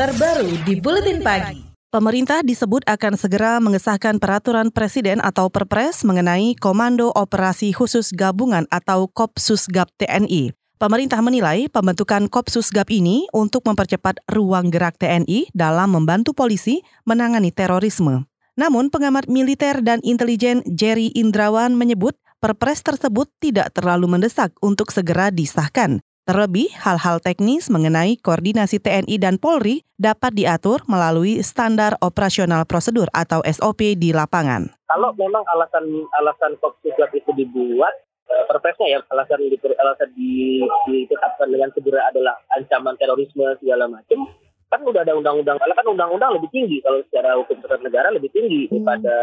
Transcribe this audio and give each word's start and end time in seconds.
terbaru 0.00 0.48
di 0.64 0.80
Buletin 0.80 1.20
Pagi. 1.20 1.60
Pemerintah 1.92 2.40
disebut 2.40 2.80
akan 2.88 3.20
segera 3.20 3.60
mengesahkan 3.60 4.16
peraturan 4.16 4.72
presiden 4.72 5.20
atau 5.20 5.52
perpres 5.52 6.08
mengenai 6.08 6.56
Komando 6.56 7.12
Operasi 7.12 7.76
Khusus 7.76 8.08
Gabungan 8.16 8.64
atau 8.72 9.12
Kopsusgab 9.12 9.92
TNI. 10.00 10.56
Pemerintah 10.80 11.20
menilai 11.20 11.68
pembentukan 11.68 12.32
Kopsusgab 12.32 12.88
ini 12.88 13.28
untuk 13.36 13.68
mempercepat 13.68 14.24
ruang 14.32 14.72
gerak 14.72 14.96
TNI 14.96 15.52
dalam 15.52 15.92
membantu 15.92 16.32
polisi 16.32 16.80
menangani 17.04 17.52
terorisme. 17.52 18.24
Namun 18.56 18.88
pengamat 18.88 19.28
militer 19.28 19.84
dan 19.84 20.00
intelijen 20.00 20.64
Jerry 20.64 21.12
Indrawan 21.12 21.76
menyebut 21.76 22.16
perpres 22.40 22.80
tersebut 22.80 23.28
tidak 23.36 23.76
terlalu 23.76 24.16
mendesak 24.16 24.48
untuk 24.64 24.96
segera 24.96 25.28
disahkan. 25.28 26.00
Terlebih, 26.28 26.68
hal-hal 26.76 27.16
teknis 27.18 27.72
mengenai 27.72 28.20
koordinasi 28.20 28.76
TNI 28.76 29.16
dan 29.16 29.40
Polri 29.40 29.82
dapat 29.96 30.36
diatur 30.36 30.84
melalui 30.84 31.40
standar 31.40 31.96
operasional 32.04 32.68
prosedur 32.68 33.08
atau 33.16 33.40
SOP 33.48 33.96
di 33.96 34.12
lapangan. 34.12 34.68
Kalau 34.86 35.16
memang 35.16 35.40
alasan 35.48 35.88
alasan 36.20 36.60
Kopsusgat 36.60 37.16
itu 37.16 37.32
dibuat, 37.32 37.94
eh, 38.28 38.44
perpresnya 38.46 38.86
ya 38.94 38.98
alasan 39.08 39.40
alasan 39.48 40.08
ditetapkan 40.86 41.48
dengan 41.48 41.72
segera 41.72 42.12
adalah 42.12 42.36
ancaman 42.52 42.94
terorisme 43.00 43.56
segala 43.58 43.88
macam 43.88 44.28
kan 44.70 44.86
udah 44.86 45.02
ada 45.02 45.18
undang-undang 45.18 45.58
kan 45.58 45.86
undang-undang 45.90 46.30
lebih 46.38 46.46
tinggi 46.54 46.78
kalau 46.78 47.02
secara 47.10 47.34
hukum 47.34 47.58
tata 47.58 47.82
negara 47.82 48.14
lebih 48.14 48.30
tinggi 48.30 48.70
daripada 48.70 49.14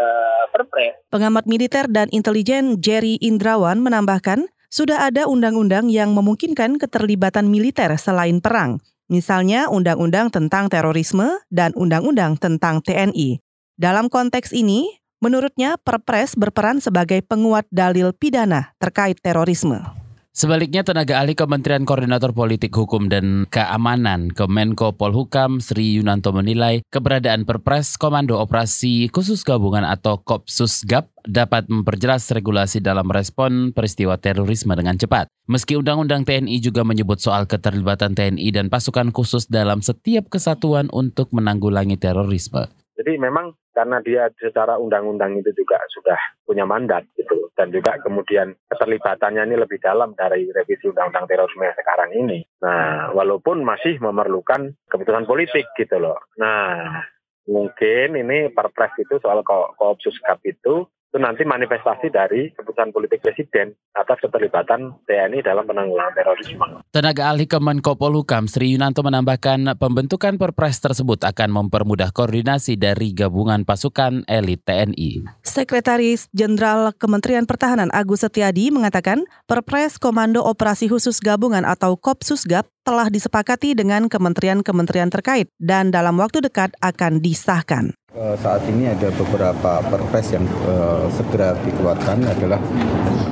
perpres. 0.51 0.99
Pengamat 1.07 1.47
militer 1.47 1.87
dan 1.87 2.11
intelijen 2.11 2.83
Jerry 2.83 3.15
Indrawan 3.23 3.79
menambahkan 3.79 4.51
sudah 4.67 5.07
ada 5.07 5.27
undang-undang 5.27 5.87
yang 5.87 6.11
memungkinkan 6.11 6.75
keterlibatan 6.79 7.47
militer 7.47 7.91
selain 7.95 8.43
perang, 8.43 8.83
misalnya 9.07 9.71
Undang-Undang 9.71 10.31
tentang 10.31 10.67
Terorisme 10.67 11.39
dan 11.47 11.71
Undang-Undang 11.75 12.39
tentang 12.39 12.83
TNI. 12.83 13.39
Dalam 13.77 14.11
konteks 14.11 14.51
ini, 14.51 14.99
menurutnya 15.23 15.79
Perpres 15.79 16.35
berperan 16.35 16.83
sebagai 16.83 17.23
penguat 17.23 17.69
dalil 17.71 18.11
pidana 18.11 18.75
terkait 18.81 19.17
terorisme. 19.21 20.06
Sebaliknya, 20.37 20.85
tenaga 20.85 21.17
ahli 21.17 21.33
Kementerian 21.33 21.81
Koordinator 21.81 22.29
Politik 22.29 22.69
Hukum 22.69 23.09
dan 23.09 23.49
Keamanan 23.49 24.29
Kemenko 24.29 24.93
Polhukam 24.93 25.57
Sri 25.57 25.97
Yunanto 25.97 26.29
menilai 26.29 26.85
keberadaan 26.93 27.41
Perpres 27.41 27.97
Komando 27.97 28.37
Operasi 28.37 29.09
Khusus 29.09 29.41
Gabungan 29.41 29.81
atau 29.81 30.21
Kopsusgap 30.21 31.09
dapat 31.25 31.65
memperjelas 31.73 32.29
regulasi 32.29 32.85
dalam 32.85 33.09
respon 33.09 33.73
peristiwa 33.73 34.21
terorisme 34.21 34.77
dengan 34.77 35.01
cepat. 35.01 35.25
Meski 35.49 35.73
Undang-Undang 35.73 36.29
TNI 36.29 36.61
juga 36.61 36.85
menyebut 36.85 37.17
soal 37.17 37.49
keterlibatan 37.49 38.13
TNI 38.13 38.53
dan 38.53 38.69
pasukan 38.69 39.09
khusus 39.09 39.49
dalam 39.49 39.81
setiap 39.81 40.29
kesatuan 40.29 40.85
untuk 40.93 41.33
menanggulangi 41.33 41.97
terorisme. 41.97 42.76
Jadi 43.07 43.23
memang 43.23 43.55
karena 43.71 44.03
dia 44.03 44.27
secara 44.35 44.75
undang-undang 44.75 45.39
itu 45.39 45.55
juga 45.55 45.79
sudah 45.95 46.19
punya 46.43 46.67
mandat 46.67 47.07
gitu 47.15 47.47
dan 47.55 47.71
juga 47.71 47.95
kemudian 48.03 48.51
keterlibatannya 48.67 49.47
ini 49.47 49.55
lebih 49.55 49.79
dalam 49.79 50.11
dari 50.11 50.51
revisi 50.51 50.91
undang-undang 50.91 51.23
terorisme 51.23 51.71
sekarang 51.71 52.11
ini. 52.19 52.43
Nah, 52.59 53.15
walaupun 53.15 53.63
masih 53.63 53.95
memerlukan 54.03 54.75
keputusan 54.91 55.23
politik 55.23 55.71
gitu 55.79 56.03
loh. 56.03 56.19
Nah, 56.35 56.99
mungkin 57.47 58.19
ini 58.19 58.51
perpres 58.51 58.91
itu 58.99 59.23
soal 59.23 59.39
ko 59.47 59.71
koopsus 59.79 60.19
kap 60.19 60.43
itu 60.43 60.83
itu 61.07 61.17
nanti 61.23 61.47
manifestasi 61.47 62.11
dari 62.11 62.51
keputusan 62.51 62.91
politik 62.91 63.23
presiden 63.23 63.71
atas 63.95 64.19
keterlibatan 64.19 64.91
TNI 65.07 65.39
dalam 65.39 65.63
penanggulangan 65.63 66.13
terorisme. 66.13 66.83
Tenaga 66.91 67.31
ahli 67.31 67.47
Kemenko 67.47 67.95
Polhukam 67.95 68.45
Sri 68.51 68.75
Yunanto 68.75 69.01
menambahkan 69.01 69.79
pembentukan 69.79 70.35
perpres 70.35 70.83
tersebut 70.83 71.23
akan 71.23 71.49
mempermudah 71.63 72.11
koordinasi 72.11 72.75
dari 72.75 73.15
gabungan 73.15 73.63
pasukan 73.63 74.27
elit 74.27 74.61
TNI. 74.67 75.25
Sekretaris 75.47 76.27
Jenderal 76.35 76.91
Kementerian 76.91 77.47
Pertahanan 77.47 77.89
Agus 77.95 78.27
Setiadi 78.27 78.69
mengatakan 78.69 79.23
perpres 79.47 79.95
Komando 79.97 80.43
Operasi 80.43 80.91
Khusus 80.91 81.23
Gabungan 81.23 81.63
atau 81.63 81.95
Kopsusgap 81.95 82.67
telah 82.87 83.11
disepakati 83.11 83.75
dengan 83.75 84.07
kementerian-kementerian 84.07 85.11
terkait 85.11 85.51
dan 85.59 85.91
dalam 85.91 86.15
waktu 86.23 86.39
dekat 86.39 86.71
akan 86.79 87.19
disahkan. 87.19 87.96
Eh, 88.17 88.33
saat 88.41 88.65
ini 88.65 88.89
ada 88.89 89.13
beberapa 89.13 89.77
perpres 89.93 90.33
yang 90.33 90.41
uh, 90.65 91.05
segera 91.13 91.53
dikeluarkan 91.61 92.25
adalah 92.25 92.57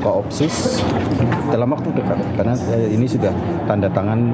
koopsus 0.05 0.77
dalam 1.49 1.73
waktu 1.73 1.89
dekat 1.89 2.21
karena 2.37 2.53
uh, 2.53 2.85
ini 2.93 3.09
sudah 3.09 3.33
tanda 3.65 3.89
tangan 3.89 4.29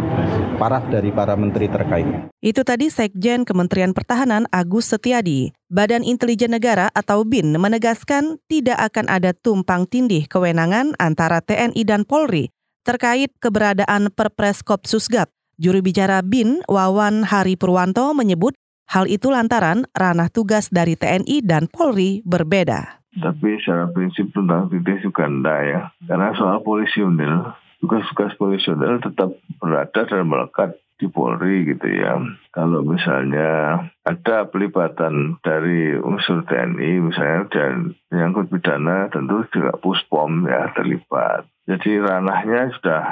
paraf 0.59 0.84
dari 0.91 1.07
para 1.16 1.40
menteri 1.40 1.72
terkait. 1.72 2.03
Itu 2.44 2.67
tadi 2.67 2.91
Sekjen 2.91 3.47
Kementerian 3.47 3.95
Pertahanan 3.95 4.44
Agus 4.51 4.91
Setiadi. 4.91 5.56
Badan 5.72 6.03
Intelijen 6.03 6.51
Negara 6.51 6.91
atau 6.91 7.23
BIN 7.23 7.56
menegaskan 7.56 8.35
tidak 8.51 8.91
akan 8.91 9.07
ada 9.07 9.31
tumpang 9.31 9.88
tindih 9.88 10.28
kewenangan 10.28 11.00
antara 11.00 11.40
TNI 11.40 11.79
dan 11.88 12.03
Polri 12.03 12.51
terkait 12.84 13.31
keberadaan 13.40 14.11
Perpres 14.11 14.67
Kopsusgap. 14.67 15.31
Juru 15.56 15.79
bicara 15.79 16.19
BIN 16.19 16.59
Wawan 16.67 17.23
Hari 17.23 17.56
Purwanto 17.56 18.11
menyebut 18.11 18.51
Hal 18.91 19.07
itu 19.07 19.31
lantaran 19.31 19.88
ranah 19.96 20.28
tugas 20.28 20.68
dari 20.68 21.00
TNI 21.00 21.40
dan 21.47 21.72
Polri 21.72 22.19
berbeda. 22.28 23.00
Tapi 23.24 23.56
secara 23.63 23.88
prinsip 23.88 24.35
tentang 24.35 24.68
titik 24.68 25.07
enggak 25.16 25.59
ya. 25.63 25.81
Karena 26.03 26.35
soal 26.35 26.59
polisionil, 26.59 27.56
tugas-tugas 27.79 28.35
polisionil 28.35 29.00
tetap 29.00 29.31
berada 29.63 30.03
dan 30.03 30.28
melekat 30.28 30.75
di 31.00 31.07
Polri 31.07 31.72
gitu 31.72 31.88
ya. 31.88 32.19
Kalau 32.52 32.84
misalnya 32.84 33.79
ada 34.03 34.52
pelibatan 34.52 35.40
dari 35.40 35.96
unsur 35.96 36.44
TNI 36.44 36.91
misalnya 37.00 37.47
dan 37.47 37.96
menyangkut 38.12 38.52
pidana 38.52 39.08
tentu 39.08 39.47
juga 39.56 39.72
puspom 39.79 40.44
ya 40.52 40.68
terlibat. 40.75 41.47
Jadi 41.63 41.96
ranahnya 41.96 42.75
sudah 42.75 43.03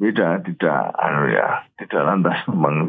beda, 0.00 0.40
tidak 0.40 0.80
anu 0.96 1.28
ya, 1.28 1.68
tidak 1.76 2.00
lantas 2.00 2.38
memang. 2.48 2.88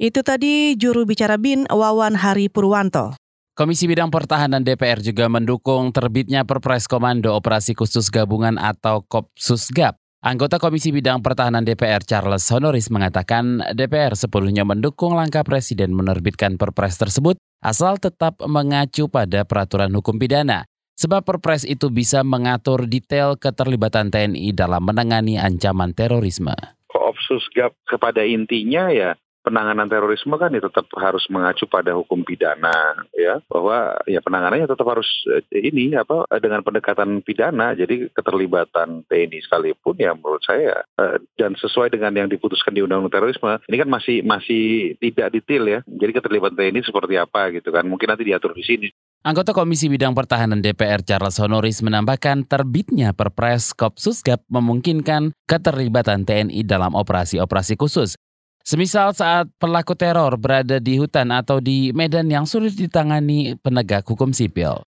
Itu 0.00 0.24
tadi 0.24 0.74
juru 0.74 1.04
bicara 1.04 1.36
BIN 1.36 1.68
Wawan 1.68 2.16
Hari 2.16 2.48
Purwanto. 2.48 3.14
Komisi 3.52 3.84
Bidang 3.84 4.08
Pertahanan 4.08 4.64
DPR 4.64 5.04
juga 5.04 5.28
mendukung 5.28 5.92
terbitnya 5.92 6.48
Perpres 6.48 6.88
Komando 6.88 7.36
Operasi 7.36 7.76
Khusus 7.76 8.08
Gabungan 8.08 8.56
atau 8.56 9.04
Kopsusgap. 9.04 10.00
Anggota 10.24 10.56
Komisi 10.56 10.88
Bidang 10.88 11.20
Pertahanan 11.20 11.60
DPR 11.60 12.00
Charles 12.00 12.48
Honoris 12.48 12.88
mengatakan 12.88 13.60
DPR 13.76 14.16
sepenuhnya 14.16 14.64
mendukung 14.64 15.12
langkah 15.12 15.44
Presiden 15.44 15.92
menerbitkan 15.92 16.56
Perpres 16.56 16.96
tersebut 16.96 17.36
asal 17.60 18.00
tetap 18.00 18.40
mengacu 18.40 19.12
pada 19.12 19.44
peraturan 19.44 19.92
hukum 19.92 20.16
pidana. 20.16 20.64
Sebab 20.96 21.20
Perpres 21.20 21.68
itu 21.68 21.92
bisa 21.92 22.24
mengatur 22.24 22.88
detail 22.88 23.36
keterlibatan 23.36 24.08
TNI 24.08 24.56
dalam 24.56 24.86
menangani 24.88 25.36
ancaman 25.36 25.92
terorisme. 25.92 26.56
Koopsusgap 26.88 27.76
kepada 27.84 28.24
intinya 28.24 28.88
ya 28.88 29.12
penanganan 29.42 29.90
terorisme 29.90 30.38
kan 30.38 30.54
ya 30.54 30.62
tetap 30.62 30.86
harus 30.96 31.26
mengacu 31.28 31.66
pada 31.66 31.92
hukum 31.98 32.22
pidana 32.22 33.04
ya. 33.12 33.42
Bahwa 33.50 33.98
ya 34.06 34.22
penanganannya 34.22 34.70
tetap 34.70 34.86
harus 34.86 35.06
eh, 35.28 35.42
ini 35.58 35.92
apa 35.98 36.24
dengan 36.38 36.62
pendekatan 36.62 37.20
pidana. 37.20 37.74
Jadi 37.74 38.08
keterlibatan 38.14 39.04
TNI 39.10 39.38
sekalipun 39.44 39.98
ya 39.98 40.14
menurut 40.14 40.42
saya 40.46 40.86
eh, 40.86 41.18
dan 41.36 41.58
sesuai 41.58 41.92
dengan 41.92 42.14
yang 42.14 42.30
diputuskan 42.30 42.72
di 42.72 42.80
undang-undang 42.80 43.22
terorisme 43.22 43.58
ini 43.66 43.76
kan 43.76 43.90
masih 43.90 44.16
masih 44.22 44.94
tidak 45.02 45.34
detail 45.34 45.64
ya. 45.66 45.80
Jadi 45.84 46.10
keterlibatan 46.14 46.56
TNI 46.56 46.80
seperti 46.86 47.14
apa 47.18 47.50
gitu 47.52 47.68
kan. 47.74 47.84
Mungkin 47.84 48.14
nanti 48.14 48.24
diatur 48.24 48.54
di 48.54 48.64
sini. 48.64 48.88
Anggota 49.22 49.54
Komisi 49.54 49.86
Bidang 49.86 50.18
Pertahanan 50.18 50.58
DPR 50.58 50.98
Charles 51.06 51.38
Honoris 51.38 51.78
menambahkan 51.78 52.42
terbitnya 52.42 53.14
Perpres 53.14 53.70
Kopsusgap 53.70 54.42
memungkinkan 54.50 55.30
keterlibatan 55.46 56.26
TNI 56.26 56.66
dalam 56.66 56.98
operasi-operasi 56.98 57.78
khusus 57.78 58.18
Semisal 58.62 59.10
saat 59.10 59.50
pelaku 59.58 59.98
teror 59.98 60.38
berada 60.38 60.78
di 60.78 60.94
hutan 60.94 61.34
atau 61.34 61.58
di 61.58 61.90
medan 61.90 62.30
yang 62.30 62.46
sulit 62.46 62.78
ditangani 62.78 63.58
penegak 63.58 64.06
hukum 64.06 64.30
sipil. 64.30 64.86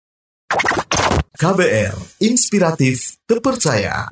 KBR, 1.41 1.95
inspiratif, 2.21 3.17
terpercaya. 3.25 4.11